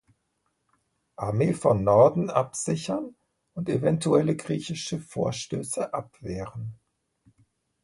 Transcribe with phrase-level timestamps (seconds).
[1.15, 3.13] Armee von Norden absichern
[3.53, 6.73] und eventuelle griechische Vorstöße abwehren.